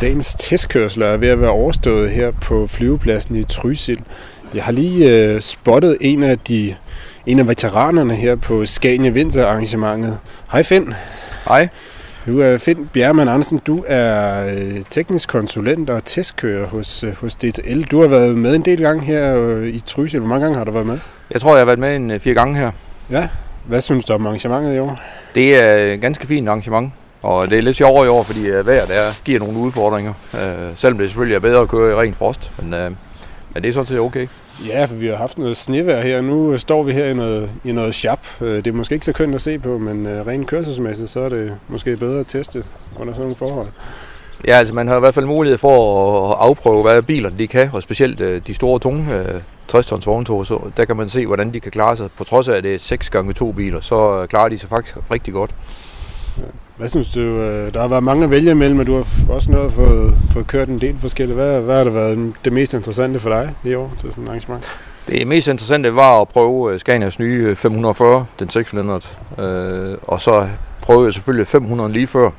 Dagens 0.00 0.36
testkørsel 0.38 1.02
er 1.02 1.16
ved 1.16 1.28
at 1.28 1.40
være 1.40 1.50
overstået 1.50 2.10
her 2.10 2.30
på 2.30 2.66
flyvepladsen 2.66 3.34
i 3.34 3.42
Trysil. 3.42 4.00
Jeg 4.54 4.64
har 4.64 4.72
lige 4.72 5.10
øh, 5.10 5.40
spottet 5.40 5.96
en 6.00 6.22
af 6.22 6.38
de 6.38 6.74
en 7.26 7.38
af 7.38 7.48
veteranerne 7.48 8.14
her 8.14 8.36
på 8.36 8.66
Scania 8.66 9.10
Vinter 9.10 9.46
arrangementet. 9.46 10.18
Hej 10.52 10.62
Finn. 10.62 10.94
Hej. 11.48 11.68
Du 12.26 12.40
er 12.40 12.58
Finn 12.58 12.90
Bjermann 12.92 13.28
Andersen. 13.28 13.58
Du 13.66 13.84
er 13.86 14.46
øh, 14.46 14.82
teknisk 14.90 15.28
konsulent 15.28 15.90
og 15.90 16.04
testkører 16.04 16.66
hos, 16.66 17.04
øh, 17.04 17.16
hos 17.16 17.34
DTL. 17.34 17.82
Du 17.82 18.00
har 18.00 18.08
været 18.08 18.38
med 18.38 18.54
en 18.54 18.62
del 18.62 18.80
gange 18.80 19.04
her 19.04 19.36
øh, 19.36 19.66
i 19.68 19.80
Trysil. 19.80 20.18
Hvor 20.18 20.28
mange 20.28 20.44
gange 20.44 20.58
har 20.58 20.64
du 20.64 20.72
været 20.72 20.86
med? 20.86 20.98
Jeg 21.30 21.40
tror, 21.40 21.50
jeg 21.50 21.60
har 21.60 21.64
været 21.64 21.78
med 21.78 21.96
en 21.96 22.20
fire 22.20 22.34
gange 22.34 22.56
her. 22.58 22.70
Ja. 23.10 23.28
Hvad 23.66 23.80
synes 23.80 24.04
du 24.04 24.12
om 24.12 24.26
arrangementet 24.26 24.76
i 24.76 24.78
år? 24.78 25.00
Det 25.34 25.56
er 25.56 25.92
et 25.92 26.00
ganske 26.00 26.26
fint 26.26 26.48
arrangement. 26.48 26.92
Og 27.22 27.50
det 27.50 27.58
er 27.58 27.62
lidt 27.62 27.76
sjovere 27.76 28.06
i 28.06 28.08
år, 28.08 28.22
fordi 28.22 28.40
vejret 28.40 28.88
der 28.88 29.22
giver 29.24 29.38
nogle 29.38 29.58
udfordringer. 29.58 30.12
selvom 30.74 30.98
det 30.98 31.08
selvfølgelig 31.08 31.34
er 31.34 31.40
bedre 31.40 31.60
at 31.60 31.68
køre 31.68 31.92
i 31.92 31.94
ren 31.94 32.14
frost. 32.14 32.52
Men, 32.58 32.70
men 32.70 33.62
det 33.62 33.66
er 33.66 33.72
sådan 33.72 33.86
set 33.86 33.98
okay. 33.98 34.26
Ja, 34.64 34.84
for 34.84 34.94
vi 34.94 35.06
har 35.06 35.16
haft 35.16 35.38
noget 35.38 35.56
snevejr 35.56 36.02
her. 36.02 36.20
Nu 36.20 36.58
står 36.58 36.82
vi 36.82 36.92
her 36.92 37.04
i 37.06 37.14
noget, 37.14 37.50
i 37.64 37.72
noget 37.72 37.94
sharp. 37.94 38.20
Øh, 38.40 38.56
det 38.56 38.66
er 38.66 38.72
måske 38.72 38.94
ikke 38.94 39.06
så 39.06 39.12
kønt 39.12 39.34
at 39.34 39.40
se 39.42 39.58
på, 39.58 39.78
men 39.78 40.06
øh, 40.06 40.26
rent 40.26 40.46
kørselsmæssigt, 40.46 41.10
så 41.10 41.20
er 41.20 41.28
det 41.28 41.52
måske 41.68 41.96
bedre 41.96 42.20
at 42.20 42.26
teste 42.26 42.64
under 42.98 43.12
sådan 43.12 43.22
nogle 43.22 43.36
forhold. 43.36 43.68
Ja, 44.46 44.52
altså 44.52 44.74
man 44.74 44.88
har 44.88 44.96
i 44.96 45.00
hvert 45.00 45.14
fald 45.14 45.26
mulighed 45.26 45.58
for 45.58 46.30
at 46.30 46.36
afprøve, 46.40 46.82
hvad 46.82 47.02
bilerne 47.02 47.38
de 47.38 47.46
kan, 47.46 47.70
og 47.72 47.82
specielt 47.82 48.20
øh, 48.20 48.42
de 48.46 48.54
store 48.54 48.78
tunge 48.78 49.24
60 49.68 49.86
tons 49.86 50.06
vogntog, 50.06 50.46
så 50.46 50.70
der 50.76 50.84
kan 50.84 50.96
man 50.96 51.08
se, 51.08 51.26
hvordan 51.26 51.54
de 51.54 51.60
kan 51.60 51.72
klare 51.72 51.96
sig. 51.96 52.08
På 52.16 52.24
trods 52.24 52.48
af, 52.48 52.56
at 52.56 52.64
det 52.64 52.74
er 52.74 52.78
6 52.78 53.10
gange 53.10 53.32
2 53.32 53.52
biler, 53.52 53.80
så 53.80 54.26
klarer 54.30 54.48
de 54.48 54.58
sig 54.58 54.68
faktisk 54.68 54.96
rigtig 55.10 55.34
godt. 55.34 55.50
Hvad 56.76 56.88
synes 56.88 57.10
du, 57.10 57.20
øh, 57.20 57.74
der 57.74 57.80
har 57.80 57.88
været 57.88 58.02
mange 58.02 58.24
at 58.24 58.30
vælge 58.30 58.50
imellem, 58.50 58.78
og 58.78 58.86
du 58.86 58.94
har 58.96 59.04
også 59.28 59.50
noget 59.50 59.72
fået, 59.72 60.14
fået 60.32 60.46
kørt 60.46 60.68
en 60.68 60.80
del 60.80 60.96
forskellige. 61.00 61.34
Hvad, 61.34 61.60
hvad 61.60 61.76
har 61.76 61.84
det 61.84 61.94
været 61.94 62.32
det 62.44 62.52
mest 62.52 62.74
interessante 62.74 63.20
for 63.20 63.28
dig 63.28 63.54
i 63.64 63.74
år 63.74 63.92
til 64.00 64.10
sådan 64.10 64.24
en 64.24 64.28
arrangement? 64.28 64.66
Det 65.08 65.26
mest 65.26 65.48
interessante 65.48 65.94
var 65.94 66.20
at 66.20 66.28
prøve 66.28 66.72
øh, 66.72 66.80
Scanias 66.80 67.18
nye 67.18 67.56
540, 67.56 68.26
den 68.38 68.50
6 68.50 68.74
øh, 68.74 68.84
og 70.02 70.20
så 70.20 70.48
prøvede 70.82 71.06
jeg 71.06 71.14
selvfølgelig 71.14 71.46
500 71.46 71.92
lige 71.92 72.06
før, 72.06 72.30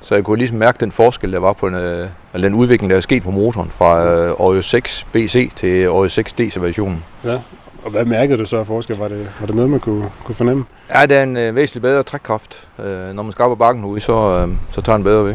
så 0.00 0.14
jeg 0.14 0.24
kunne 0.24 0.38
ligesom 0.38 0.58
mærke 0.58 0.78
den 0.80 0.92
forskel, 0.92 1.32
der 1.32 1.38
var 1.38 1.52
på 1.52 1.66
en, 1.66 1.74
øh, 1.74 2.08
den 2.34 2.54
udvikling, 2.54 2.90
der 2.90 2.96
er 2.96 3.00
sket 3.00 3.22
på 3.22 3.30
motoren 3.30 3.70
fra 3.70 4.04
øh, 4.04 4.40
Oreo 4.40 4.62
6 4.62 5.06
BC 5.12 5.50
til 5.56 5.88
Oreo 5.88 6.08
6 6.08 6.32
DC-versionen. 6.32 7.04
Ja, 7.24 7.38
og 7.86 7.92
hvad 7.92 8.04
mærkede 8.04 8.38
du 8.38 8.46
så 8.46 8.56
af 8.56 8.66
forskel? 8.66 8.96
Var 8.98 9.08
det, 9.08 9.28
var 9.40 9.46
det 9.46 9.54
noget, 9.54 9.70
man 9.70 9.80
kunne, 9.80 10.04
kunne 10.24 10.34
fornemme? 10.34 10.64
Ja, 10.94 11.06
det 11.06 11.16
er 11.16 11.22
en 11.22 11.36
øh, 11.36 11.56
væsentlig 11.56 11.82
bedre 11.82 12.02
trækkraft. 12.02 12.68
Øh, 12.78 13.14
når 13.14 13.22
man 13.22 13.32
skal 13.32 13.42
op 13.42 13.50
ad 13.52 13.56
bakken 13.56 13.82
nu, 13.82 14.00
så, 14.00 14.12
øh, 14.12 14.54
så 14.72 14.80
tager 14.80 14.96
den 14.96 15.04
bedre 15.04 15.24
ved. 15.24 15.34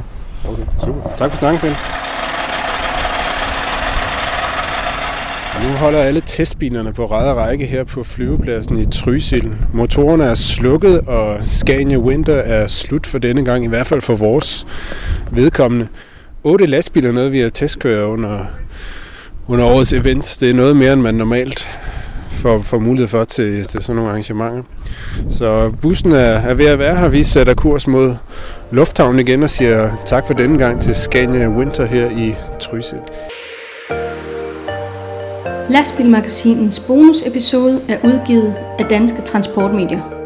Okay, 0.50 0.64
super. 0.86 1.10
Tak 1.18 1.32
for 1.32 1.38
snakken, 1.38 1.60
Finn. 1.60 1.76
Nu 5.64 5.78
holder 5.78 6.00
alle 6.00 6.22
testbilerne 6.26 6.94
på 6.94 7.06
ræd 7.06 7.38
række 7.38 7.66
her 7.66 7.84
på 7.84 8.04
flyvepladsen 8.04 8.80
i 8.80 8.86
Trysil. 8.86 9.56
Motorerne 9.74 10.24
er 10.24 10.34
slukket, 10.34 11.00
og 11.00 11.38
Scania 11.44 11.98
Winter 11.98 12.36
er 12.36 12.68
slut 12.68 13.08
for 13.08 13.18
denne 13.18 13.46
gang, 13.46 13.66
i 13.66 13.68
hvert 13.68 13.88
fald 13.88 14.02
for 14.02 14.16
vores 14.16 14.68
vedkommende. 15.32 15.88
Otte 16.44 16.66
lastbiler 16.66 17.12
noget, 17.12 17.32
vi 17.32 17.40
har 17.40 17.50
testkører 17.50 18.06
under, 18.06 18.46
under 19.48 19.66
årets 19.66 19.94
event. 19.94 20.38
Det 20.40 20.50
er 20.50 20.54
noget 20.54 20.78
mere, 20.78 20.94
end 20.94 21.02
man 21.02 21.16
normalt 21.16 21.68
får, 22.42 22.62
får 22.62 22.80
mulighed 22.80 23.08
for 23.08 23.24
til, 23.24 23.66
til 23.66 23.82
sådan 23.82 23.96
nogle 23.96 24.12
arrangementer. 24.12 24.64
Så 25.30 25.72
bussen 25.82 26.12
er, 26.12 26.18
er 26.18 26.54
ved 26.54 26.66
at 26.66 26.80
være 26.80 26.98
her. 26.98 27.10
Vi 27.10 27.24
sætter 27.24 27.54
kurs 27.54 27.88
mod 27.88 28.16
lufthavnen 28.72 29.20
igen 29.20 29.44
og 29.44 29.50
siger 29.50 29.92
tak 30.06 30.28
for 30.28 30.34
denne 30.34 30.58
gang 30.58 30.82
til 30.82 30.96
Scania 30.96 31.50
Winter 31.50 31.86
her 31.86 32.10
i 32.10 32.36
Trysil. 32.60 33.00
Lastbilmagasinens 35.70 36.80
bonusepisode 36.80 37.82
er 37.88 37.98
udgivet 38.04 38.56
af 38.80 38.86
Danske 38.86 39.22
Transportmedier. 39.22 40.21